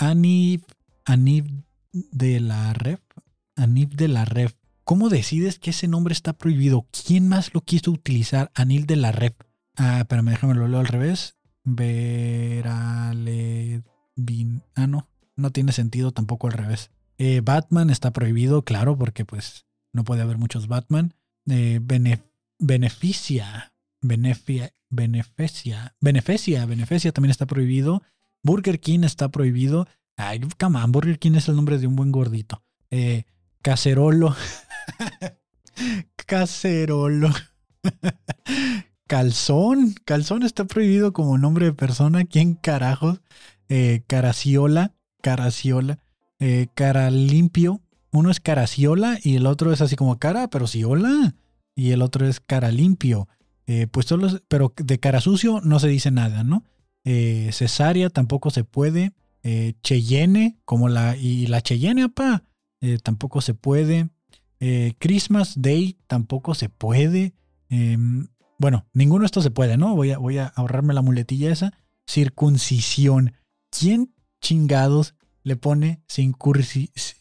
[0.00, 0.60] Eh,
[1.04, 1.44] Anif,
[1.92, 3.00] de la Ref.
[3.56, 4.54] Anif de la Ref.
[4.84, 6.86] ¿Cómo decides que ese nombre está prohibido?
[7.06, 8.50] ¿Quién más lo quiso utilizar?
[8.54, 9.34] Anil de la Ref.
[9.76, 11.36] Ah, espérame, déjame lo leo al revés.
[11.64, 12.82] Verale.
[14.74, 15.08] Ah, no.
[15.36, 16.90] No tiene sentido tampoco al revés.
[17.18, 21.14] Eh, Batman está prohibido, claro, porque pues no puede haber muchos Batman.
[21.48, 21.80] Eh,
[22.58, 23.72] beneficia.
[24.00, 24.72] Beneficia.
[24.90, 25.94] Beneficia.
[26.00, 26.66] Beneficia.
[26.66, 28.02] Beneficia también está prohibido.
[28.42, 29.86] Burger King está prohibido.
[30.16, 32.62] Ay, come on, Burger King es el nombre de un buen gordito.
[32.90, 33.24] Eh,
[33.62, 34.34] cacerolo.
[36.26, 37.30] cacerolo.
[39.06, 39.94] Calzón.
[40.04, 42.24] Calzón está prohibido como nombre de persona.
[42.24, 43.20] ¿Quién carajos?
[43.68, 44.94] Eh, caraciola.
[45.22, 45.98] Caraciola.
[46.38, 47.80] Eh, cara limpio.
[48.10, 51.34] Uno es caraciola y el otro es así como cara, pero ciola.
[51.74, 53.28] Y el otro es cara limpio.
[53.66, 56.64] Eh, pues solo, pero de cara sucio no se dice nada, ¿no?
[57.10, 59.12] Eh, cesárea tampoco se puede.
[59.42, 61.16] Eh, Cheyenne, como la.
[61.16, 62.42] Y la Cheyenne, apa,
[63.02, 64.10] tampoco se puede.
[64.98, 67.32] Christmas Day tampoco se puede.
[67.70, 69.94] Em, bueno, ninguno de estos se puede, ¿no?
[69.94, 71.72] Voy a, voy a ahorrarme la muletilla esa.
[72.06, 73.32] Circuncisión.
[73.70, 76.02] ¿Quién chingados le pone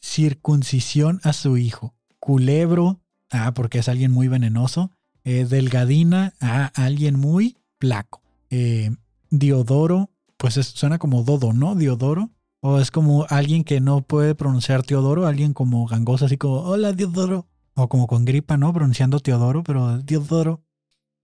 [0.01, 1.95] circuncisión a su hijo?
[2.19, 2.99] Culebro.
[3.31, 4.91] Ah, porque es alguien muy venenoso.
[5.23, 6.33] Eh, delgadina.
[6.41, 8.21] Ah, alguien muy placo.
[8.49, 8.91] Eh,
[9.29, 10.11] Diodoro.
[10.37, 11.75] Pues suena como Dodo, ¿no?
[11.75, 12.31] Diodoro.
[12.61, 16.93] O es como alguien que no puede pronunciar Teodoro, alguien como gangoso, así como, hola
[16.93, 17.47] Diodoro.
[17.75, 18.73] O como con gripa, ¿no?
[18.73, 20.63] Pronunciando Teodoro, pero Diodoro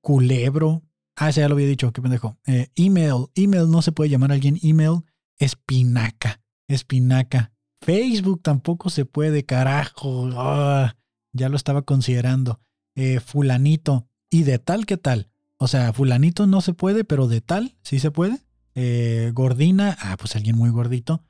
[0.03, 0.83] culebro.
[1.15, 2.37] Ah, ese ya lo había dicho, qué pendejo.
[2.45, 5.01] Eh, email, email, no se puede llamar a alguien email.
[5.39, 7.51] Espinaca, espinaca.
[7.81, 10.29] Facebook tampoco se puede, carajo.
[10.33, 10.95] Ah,
[11.31, 12.59] ya lo estaba considerando.
[12.95, 14.07] Eh, fulanito.
[14.29, 15.29] Y de tal que tal.
[15.63, 18.39] O sea, fulanito no se puede, pero de tal sí se puede.
[18.75, 19.95] Eh, gordina.
[20.01, 21.23] Ah, pues alguien muy gordito.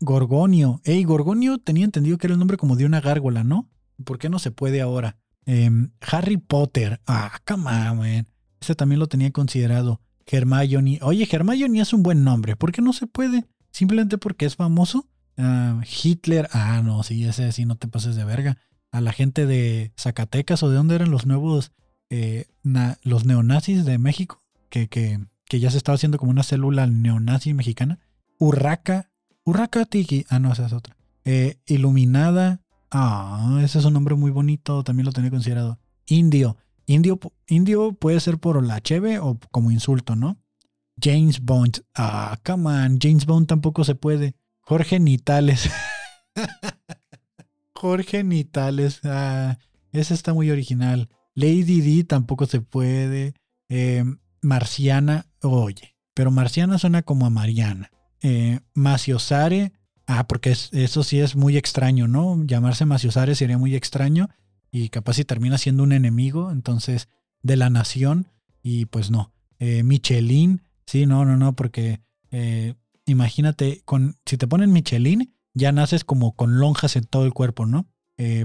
[0.00, 0.80] Gorgonio.
[0.84, 3.70] Ey, Gorgonio tenía entendido que era el nombre como de una gárgola, ¿no?
[4.04, 5.16] ¿Por qué no se puede ahora?
[5.46, 7.00] Em, Harry Potter.
[7.06, 8.28] Ah, come on, man.
[8.60, 10.02] Ese también lo tenía considerado.
[10.26, 10.98] Hermione.
[11.02, 12.56] Oye, Hermione es un buen nombre.
[12.56, 13.46] ¿Por qué no se puede?
[13.70, 15.08] Simplemente porque es famoso.
[15.38, 16.48] Ah, Hitler.
[16.52, 18.58] Ah, no, sí, ese sí no te pases de verga.
[18.90, 21.72] A la gente de Zacatecas o de dónde eran los nuevos,
[22.10, 22.46] eh,
[23.02, 27.54] los neonazis de México, que, que, que, ya se estaba haciendo como una célula neonazi
[27.54, 27.98] mexicana.
[28.38, 29.10] Urraca.
[29.44, 30.26] Urraca Tiki.
[30.28, 30.96] Ah, no, esa es otra.
[31.24, 32.60] Eh, iluminada.
[32.90, 35.78] Ah, ese es un nombre muy bonito, también lo tenía considerado.
[36.06, 36.56] Indio.
[36.86, 40.36] Indio, indio puede ser por la cheve o como insulto, ¿no?
[41.00, 41.84] James Bond.
[41.94, 42.98] Ah, come on.
[43.00, 44.34] James Bond tampoco se puede.
[44.60, 45.68] Jorge Nitales.
[47.74, 49.00] Jorge Nitales.
[49.04, 49.58] Ah,
[49.92, 51.08] ese está muy original.
[51.36, 53.34] Lady D tampoco se puede.
[53.68, 54.02] Eh,
[54.42, 55.26] Marciana.
[55.42, 57.92] Oye, pero Marciana suena como a Mariana.
[58.22, 59.72] Eh, Maciosare.
[60.08, 62.42] Ah, porque eso sí es muy extraño, ¿no?
[62.44, 64.28] Llamarse Maciosare sería muy extraño
[64.72, 67.08] y capaz si termina siendo un enemigo, entonces,
[67.42, 68.28] de la nación
[68.62, 69.32] y pues no.
[69.58, 72.00] Eh, Michelin, sí, no, no, no, porque
[72.32, 72.74] Eh,
[73.06, 77.66] imagínate, con, si te ponen Michelin, ya naces como con lonjas en todo el cuerpo,
[77.66, 77.86] ¿no?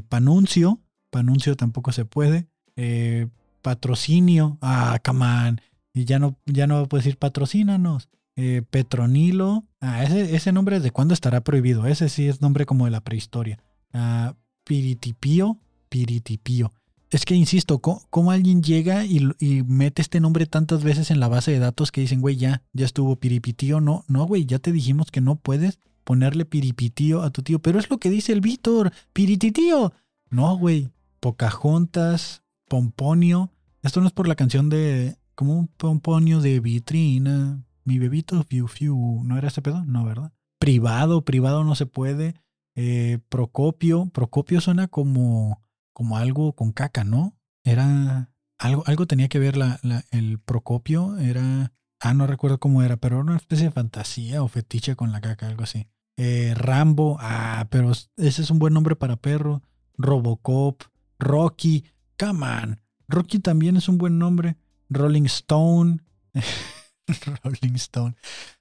[0.07, 2.47] Panuncio, panuncio tampoco se puede.
[2.75, 3.27] Eh,
[3.61, 5.61] patrocinio, ah, come on.
[5.93, 8.09] Y ya no, ya no puedes decir patrocínanos.
[8.35, 11.85] Eh, Petronilo, ah, ese, ese nombre de cuándo estará prohibido.
[11.85, 13.59] Ese sí es nombre como de la prehistoria.
[13.93, 15.57] Ah, Piritipío,
[15.89, 16.71] Piritipío.
[17.11, 19.33] Es que insisto, ¿cómo, alguien llega y,
[19.67, 22.85] mete este nombre tantas veces en la base de datos que dicen, güey, ya, ya
[22.85, 23.81] estuvo Piripitío?
[23.81, 27.79] No, no, güey, ya te dijimos que no puedes ponerle Piripitío a tu tío, pero
[27.79, 29.91] es lo que dice el Víctor, Pirititío.
[30.29, 32.40] No, güey, Pocahontas,
[32.71, 33.51] Pomponio.
[33.83, 38.69] Esto no es por la canción de, como un pomponio de vitrina, mi bebito, fiu,
[38.69, 39.21] fiu.
[39.25, 39.83] ¿No era ese pedo?
[39.83, 40.31] No, ¿verdad?
[40.57, 42.35] Privado, privado no se puede.
[42.75, 47.35] Eh, Procopio, Procopio suena como como algo con caca, ¿no?
[47.65, 49.81] Era algo, algo tenía que ver la,
[50.11, 54.47] el Procopio, era, ah, no recuerdo cómo era, pero era una especie de fantasía o
[54.47, 55.89] fetiche con la caca, algo así.
[56.15, 59.61] Eh, Rambo, ah, pero ese es un buen nombre para perro.
[59.97, 60.83] Robocop,
[61.19, 61.83] Rocky,
[62.21, 62.77] come.
[63.07, 64.57] Rocky también es un buen nombre.
[64.89, 65.99] Rolling Stone,
[67.43, 68.15] Rolling Stone,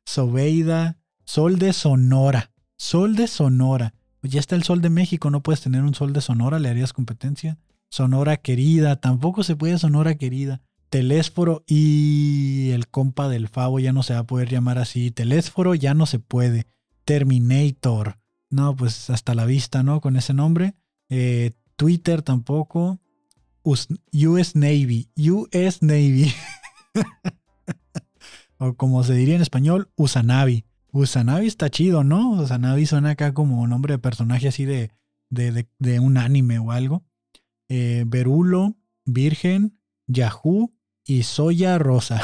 [0.04, 3.94] Sobeida, Sol de Sonora, Sol de Sonora.
[4.20, 6.68] Pues ya está el Sol de México, no puedes tener un Sol de Sonora, le
[6.68, 7.58] harías competencia.
[7.90, 10.62] Sonora querida, tampoco se puede Sonora querida.
[10.88, 15.10] Telésforo y el compa del Favo ya no se va a poder llamar así.
[15.10, 16.66] Telésforo ya no se puede.
[17.04, 18.18] Terminator.
[18.50, 20.00] No, pues hasta la vista, ¿no?
[20.00, 20.74] Con ese nombre.
[21.08, 23.00] Eh, Twitter tampoco.
[23.62, 25.08] US Navy.
[25.16, 26.32] US Navy.
[28.58, 30.64] o como se diría en español, Usanavi.
[30.92, 32.30] Usanavi está chido, ¿no?
[32.30, 34.90] Usanavi suena acá como nombre de personaje así de,
[35.30, 37.04] de, un anime o algo.
[37.68, 40.72] Eh, Berulo, Virgen, Yahoo
[41.04, 42.20] y Soya Rosa.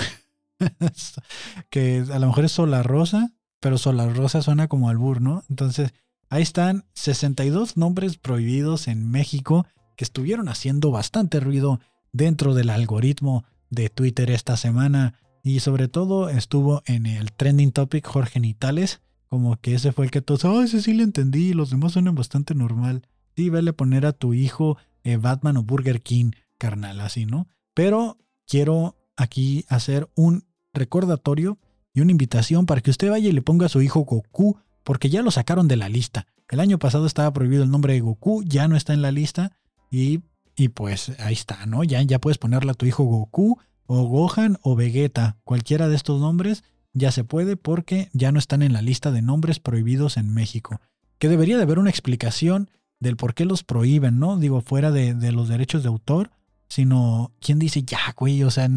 [1.70, 5.44] que a lo mejor es Sola Rosa, pero Sola Rosa suena como albur, ¿no?
[5.48, 5.92] Entonces,
[6.28, 11.80] ahí están 62 nombres prohibidos en México que estuvieron haciendo bastante ruido
[12.12, 15.14] dentro del algoritmo de Twitter esta semana.
[15.42, 20.10] Y sobre todo estuvo en el trending topic Jorge Nitales, como que ese fue el
[20.10, 23.06] que todos, oh, ese sí le entendí, los demás suenan bastante normal.
[23.36, 27.48] Sí, vele poner a tu hijo eh, Batman o Burger King, carnal, así, ¿no?
[27.74, 31.58] Pero quiero aquí hacer un recordatorio
[31.92, 35.10] y una invitación para que usted vaya y le ponga a su hijo Goku, porque
[35.10, 36.26] ya lo sacaron de la lista.
[36.48, 39.56] El año pasado estaba prohibido el nombre de Goku, ya no está en la lista
[39.90, 40.20] y,
[40.56, 41.84] y pues ahí está, ¿no?
[41.84, 46.20] Ya, ya puedes ponerle a tu hijo Goku o Gohan o Vegeta, cualquiera de estos
[46.20, 46.64] nombres
[46.96, 50.80] ya se puede porque ya no están en la lista de nombres prohibidos en México.
[51.18, 52.70] Que debería de haber una explicación
[53.00, 54.38] del por qué los prohíben, ¿no?
[54.38, 56.30] Digo, fuera de, los derechos de autor,
[56.68, 58.70] sino quién dice, ya, güey, o sea,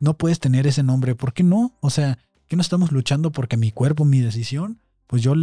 [0.00, 1.72] no puedes tener ese nombre, ¿por qué no?
[1.80, 4.80] O sea, ¿qué no estamos luchando porque mi cuerpo, mi decisión?
[5.06, 5.34] Pues yo,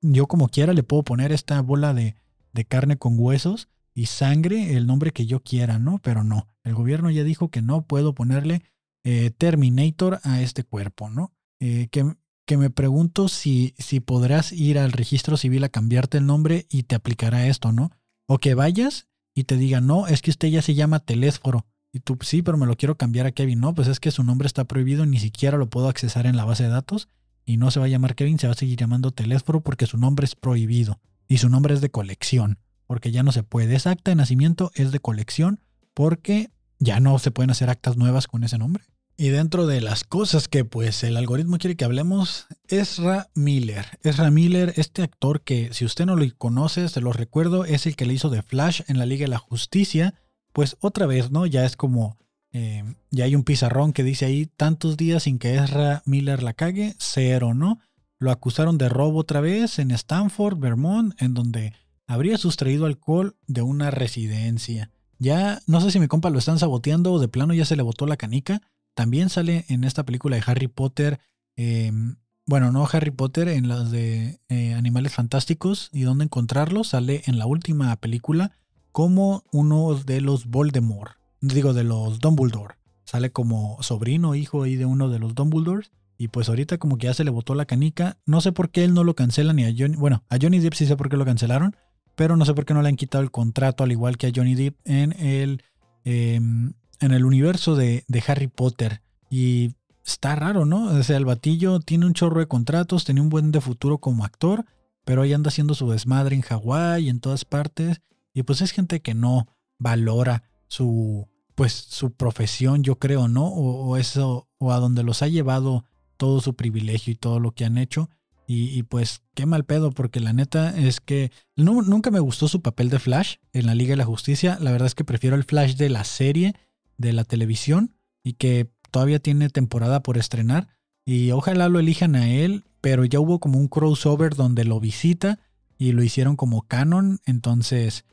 [0.00, 2.16] yo como quiera le puedo poner esta bola de,
[2.54, 5.98] de carne con huesos y sangre el nombre que yo quiera, ¿no?
[6.02, 8.62] Pero no, el gobierno ya dijo que no puedo ponerle
[9.04, 11.32] eh, Terminator a este cuerpo, ¿no?
[11.60, 16.26] Eh, que, que, me pregunto si, si podrás ir al registro civil a cambiarte el
[16.26, 17.90] nombre y te aplicará esto, ¿no?
[18.28, 21.64] O que vayas y te digan, no, es que usted ya se llama Telésforo.
[21.90, 23.60] Y tú, sí, pero me lo quiero cambiar a Kevin.
[23.60, 26.44] No, pues es que su nombre está prohibido, ni siquiera lo puedo accesar en la
[26.44, 27.08] base de datos.
[27.46, 29.96] Y no se va a llamar Kevin, se va a seguir llamando Telésforo porque su
[29.96, 31.00] nombre es prohibido.
[31.28, 33.74] Y su nombre es de colección porque ya no se puede.
[33.74, 35.60] Esa acta de nacimiento es de colección
[35.94, 38.84] porque ya no se pueden hacer actas nuevas con ese nombre.
[39.18, 43.86] Y dentro de las cosas que pues el algoritmo quiere que hablemos, Ezra Miller.
[44.02, 47.96] Ezra Miller, este actor que si usted no lo conoce, se lo recuerdo, es el
[47.96, 50.14] que le hizo de Flash en la Liga de la Justicia.
[50.52, 51.46] Pues otra vez, ¿no?
[51.46, 52.18] Ya es como,
[52.52, 56.52] eh, ya hay un pizarrón que dice ahí tantos días sin que Ezra Miller la
[56.52, 57.78] cague, cero, ¿no?
[58.18, 61.72] Lo acusaron de robo otra vez en Stanford, Vermont, en donde
[62.06, 64.90] habría sustraído alcohol de una residencia.
[65.18, 67.82] Ya no sé si mi compa lo están saboteando o de plano ya se le
[67.82, 68.62] botó la canica.
[68.94, 71.20] También sale en esta película de Harry Potter.
[71.56, 72.16] Em,
[72.46, 76.88] bueno, no Harry Potter, en las de eh, Animales Fantásticos y dónde encontrarlos.
[76.88, 78.52] Sale en la última película
[78.92, 81.12] como uno de los Voldemort.
[81.40, 82.76] Digo, de los Dumbledore.
[83.04, 85.92] Sale como sobrino, hijo ahí de uno de los Dumbledores.
[86.18, 88.18] Y pues ahorita como que ya se le botó la canica.
[88.24, 89.96] No sé por qué él no lo cancela ni a Johnny.
[89.96, 91.76] Bueno, a Johnny Depp sí sé por qué lo cancelaron
[92.16, 94.32] pero no sé por qué no le han quitado el contrato, al igual que a
[94.34, 95.62] Johnny Depp en el,
[96.04, 99.02] em, en el universo de, Harry Potter.
[99.30, 99.74] Y
[100.04, 100.86] está raro, ¿no?
[100.86, 104.24] O sea, el batillo tiene un chorro de contratos, tenía un buen de futuro como
[104.24, 104.64] actor,
[105.04, 108.00] pero ahí anda haciendo su desmadre en Hawái y en todas partes.
[108.32, 109.46] Y pues es gente que no
[109.78, 113.46] valora su, pues, su profesión, yo creo, ¿no?
[113.46, 115.84] O, eso, o a donde los ha llevado
[116.16, 118.08] todo su privilegio y todo lo que han hecho.
[118.48, 122.90] Y, pues qué mal pedo, porque la neta es que nunca me gustó su papel
[122.90, 124.56] de Flash en la Liga de la Justicia.
[124.60, 126.54] La verdad es que prefiero el Flash de la serie,
[126.96, 130.68] de la televisión, y que todavía tiene temporada por estrenar.
[131.04, 135.40] Y ojalá lo elijan a él, pero ya hubo como un crossover donde lo visita
[135.76, 137.18] y lo hicieron como canon.
[137.26, 138.04] Entonces,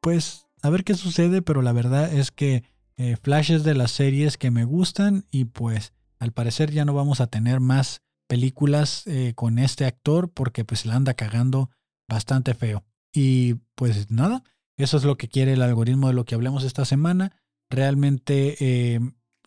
[0.00, 2.64] pues a ver qué sucede, pero la verdad es que
[2.96, 6.94] eh, Flash es de las series que me gustan y pues al parecer ya no
[6.94, 11.70] vamos a tener más películas eh, con este actor porque pues la anda cagando
[12.08, 12.84] bastante feo.
[13.12, 14.42] Y pues nada,
[14.76, 17.32] eso es lo que quiere el algoritmo de lo que hablemos esta semana.
[17.70, 19.00] Realmente eh,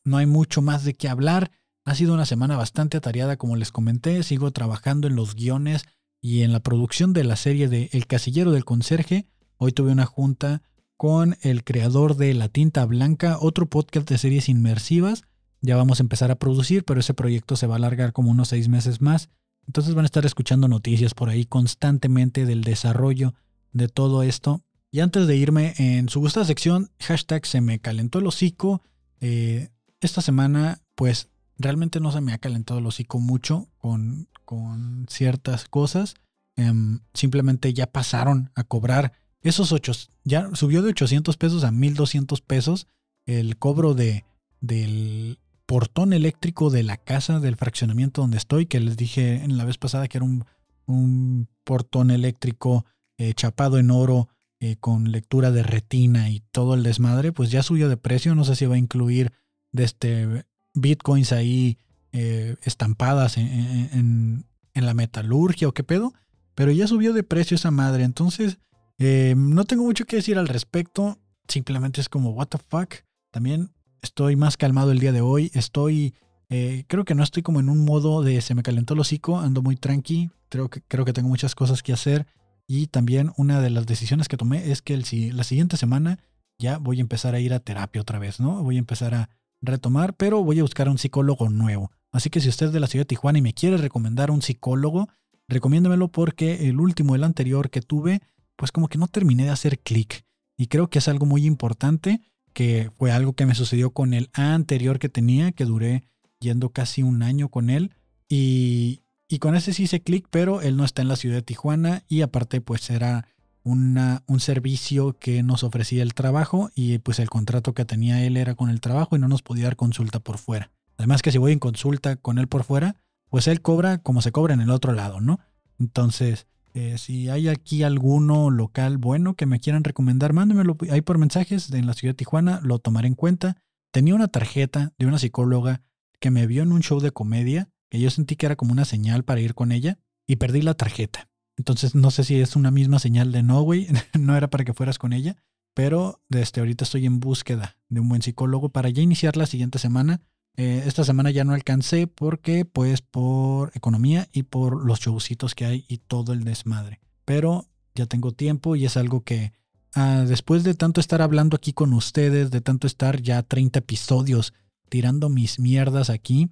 [0.04, 1.52] no hay mucho más de qué hablar.
[1.86, 4.24] Ha sido una semana bastante atareada, como les comenté.
[4.24, 5.86] Sigo trabajando en los guiones
[6.22, 9.28] y en la producción de la serie de El Casillero del Conserje.
[9.58, 10.62] Hoy tuve una junta
[10.98, 15.24] con el creador de La Tinta Blanca, otro podcast de series inmersivas
[15.62, 18.50] ya vamos a empezar a producir, pero ese proyecto se va a alargar como unos
[18.50, 19.30] seis meses más.
[19.66, 23.34] Entonces van a estar escuchando noticias por ahí constantemente del desarrollo
[23.74, 24.64] de todo esto.
[24.92, 28.82] Y antes de irme, en su gustada sección, hashtag se me calentó el hocico.
[29.20, 35.06] Eh, esta semana, pues realmente no se me ha calentado el hocico mucho con, con
[35.10, 36.16] ciertas cosas.
[36.56, 39.92] Em, simplemente ya pasaron a cobrar esos ocho.
[40.24, 42.88] Ya subió de 800 pesos a 1200 pesos
[43.26, 44.24] el cobro de,
[44.62, 49.66] del portón eléctrico de la casa del fraccionamiento donde estoy, que les dije en la
[49.66, 52.86] vez pasada que era un, portón eléctrico
[53.18, 54.30] eh, chapado en oro
[54.62, 58.34] eh, con lectura de retina y todo el desmadre, pues ya subió de precio.
[58.36, 59.34] No sé si va a incluir
[59.74, 61.78] de este bitcoins ahí
[62.14, 66.14] eh, estampadas en, la metalurgia o qué pedo,
[66.56, 68.06] pero ya subió de precio esa madre.
[68.06, 68.60] Entonces,
[68.98, 71.20] no tengo mucho que decir al respecto.
[71.50, 72.94] Simplemente es como, what the fuck.
[73.32, 75.52] También Estoy más calmado el día de hoy.
[75.54, 76.14] Estoy,
[76.50, 79.40] eh, creo que no estoy como en un modo de se me calentó el hocico.
[79.40, 80.30] Ando muy tranqui.
[80.50, 82.28] Creo que, creo que tengo muchas cosas que hacer.
[82.68, 85.06] Y también una de las decisiones que tomé es que el,
[85.36, 86.20] la siguiente semana
[86.60, 88.64] ya voy a empezar a ir a terapia otra vez, ¿no?
[88.64, 89.30] Voy a empezar a
[89.62, 91.92] retomar, pero voy a buscar un psicólogo nuevo.
[92.12, 94.42] Así que si usted es de la ciudad de Tijuana y me quiere recomendar un
[94.42, 95.10] psicólogo,
[95.48, 98.22] recomiéndemelo porque el último, el anterior que tuve,
[98.56, 100.26] pues como que no terminé de hacer clic.
[100.58, 102.22] Y creo que es algo muy importante
[102.58, 107.04] que fue algo que me sucedió con el anterior que tenía, que duré yendo casi
[107.04, 107.94] un año con él.
[108.28, 109.04] Y,
[109.40, 112.24] con ese sí hice clic, pero él no está en la ciudad de Tijuana y
[112.24, 113.28] aparte pues era
[113.62, 118.38] una, un servicio que nos ofrecía el trabajo y pues el contrato que tenía él
[118.38, 120.72] era con el trabajo y no nos podía dar consulta por fuera.
[120.98, 122.96] Además que si voy en consulta con él por fuera,
[123.30, 125.42] pues él cobra como se cobra en el otro lado, ¿no?
[125.78, 131.18] Entonces, eh, si hay aquí alguno local bueno que me quieran recomendar, mándenmelo ahí por
[131.18, 133.58] mensajes en la ciudad de Tijuana, lo tomaré en cuenta.
[133.92, 135.82] Tenía una tarjeta de una psicóloga
[136.20, 138.86] que me vio en un show de comedia, que yo sentí que era como una
[138.86, 141.32] señal para ir con ella, y perdí la tarjeta.
[141.58, 143.88] Entonces no sé si es una misma señal de no, güey,
[144.20, 145.36] no era para que fueras con ella,
[145.74, 149.80] pero desde ahorita estoy en búsqueda de un buen psicólogo para ya iniciar la siguiente
[149.80, 150.22] semana
[150.58, 155.66] eh, esta semana ya no alcancé porque pues por economía y por los showcitos que
[155.66, 157.00] hay y todo el desmadre.
[157.26, 159.54] Pero ya tengo tiempo y es algo que
[159.94, 164.54] ah, después de tanto estar hablando aquí con ustedes, de tanto estar ya 30 episodios
[164.90, 166.50] tirando mis mierdas aquí,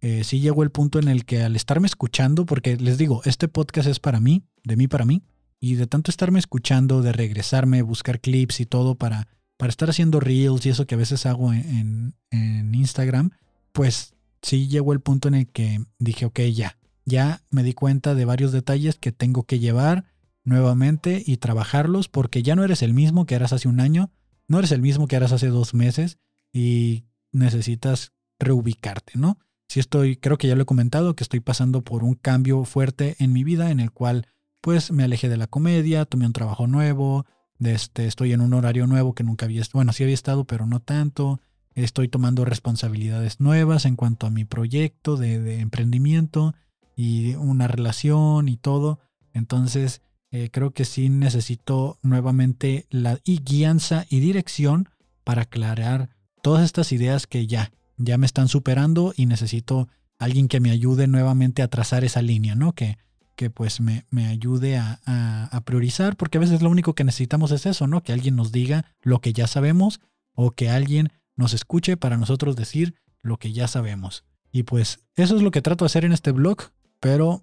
[0.00, 3.48] eh, sí llegó el punto en el que al estarme escuchando, porque les digo, este
[3.48, 5.22] podcast es para mí, de mí para mí,
[5.60, 10.20] y de tanto estarme escuchando, de regresarme, buscar clips y todo para para estar haciendo
[10.20, 12.14] reels y eso que a veces hago en,
[12.74, 13.30] Instagram,
[13.72, 18.14] pues sí llegó el punto en el que dije, ok, ya, ya me di cuenta
[18.14, 20.04] de varios detalles que tengo que llevar
[20.44, 24.10] nuevamente y trabajarlos porque ya no eres el mismo que eras hace un año,
[24.48, 26.18] no eres el mismo que eras hace dos meses
[26.52, 29.38] y necesitas reubicarte, ¿no?
[29.68, 33.16] Si estoy, creo que ya lo he comentado, que estoy pasando por un cambio fuerte
[33.18, 34.26] en mi vida en el cual
[34.60, 37.26] pues me alejé de la comedia, tomé un trabajo nuevo,
[37.60, 40.80] este, estoy en un horario nuevo que nunca había, bueno, sí había estado, pero no
[40.80, 41.40] tanto.
[41.74, 46.54] Estoy tomando responsabilidades nuevas en cuanto a mi proyecto de, emprendimiento
[46.96, 49.00] y una relación y todo.
[49.32, 50.00] Entonces,
[50.30, 54.88] eh, creo que sí necesito nuevamente la guianza y dirección
[55.24, 56.10] para aclarar
[56.42, 59.88] todas estas ideas que ya, ya me están superando y necesito
[60.18, 62.72] alguien que me ayude nuevamente a trazar esa línea, ¿no?
[62.72, 62.98] Que,
[63.34, 67.86] que pues me, ayude a, priorizar, porque a veces lo único que necesitamos es eso,
[67.86, 68.02] ¿no?
[68.02, 70.00] Que alguien nos diga lo que ya sabemos
[70.34, 74.24] o que alguien nos escuche para nosotros decir lo que ya sabemos.
[74.52, 76.58] Y pues eso es lo que trato de hacer en este blog,
[77.00, 77.42] pero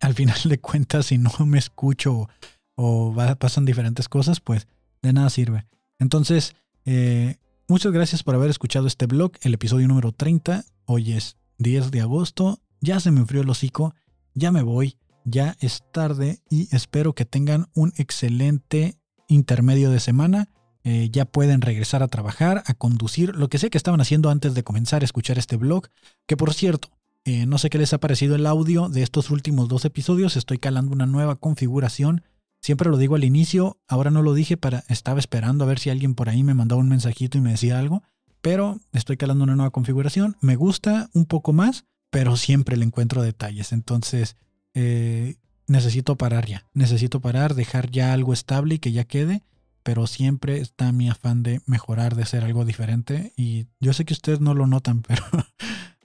[0.00, 2.28] al final de cuentas si no me escucho
[2.74, 4.66] o, pasan diferentes cosas, pues
[5.02, 5.66] de nada sirve.
[5.98, 6.54] Entonces,
[6.86, 7.36] eh,
[7.68, 10.64] muchas gracias por haber escuchado este blog, el episodio número 30.
[10.86, 12.60] Hoy es 10 de agosto.
[12.80, 13.94] Ya se me enfrió el hocico,
[14.34, 18.98] ya me voy, ya es tarde y espero que tengan un excelente
[19.28, 20.48] intermedio de semana.
[20.82, 24.54] Eh, ya pueden regresar a trabajar, a conducir, lo que sé que estaban haciendo antes
[24.54, 25.88] de comenzar a escuchar este blog.
[26.26, 26.88] Que por cierto,
[27.24, 30.36] eh, no sé qué les ha parecido el audio de estos últimos dos episodios.
[30.36, 32.22] Estoy calando una nueva configuración.
[32.62, 35.90] Siempre lo digo al inicio, ahora no lo dije para estaba esperando a ver si
[35.90, 38.02] alguien por ahí me mandaba un mensajito y me decía algo,
[38.42, 40.36] pero estoy calando una nueva configuración.
[40.40, 43.72] Me gusta un poco más, pero siempre le encuentro detalles.
[43.72, 44.36] Entonces,
[44.74, 46.66] eh, necesito parar ya.
[46.74, 49.42] Necesito parar, dejar ya algo estable y que ya quede.
[49.82, 53.32] Pero siempre está mi afán de mejorar, de hacer algo diferente.
[53.36, 55.24] Y yo sé que ustedes no lo notan, pero,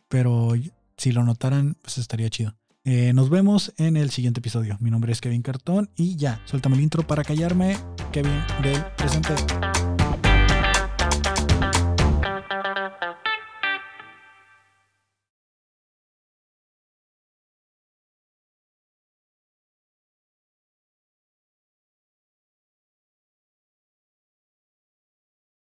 [0.08, 0.54] pero
[0.98, 2.56] si lo notaran, pues estaría chido.
[2.86, 4.78] Eh, nos vemos en el siguiente episodio.
[4.80, 7.78] Mi nombre es Kevin Cartón y ya, suéltame el intro para callarme.
[8.12, 9.34] Kevin del presente.